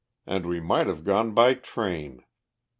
And 0.25 0.47
we 0.47 0.59
might 0.59 0.87
have 0.87 1.03
gone 1.03 1.35
by 1.35 1.53
train! 1.53 2.23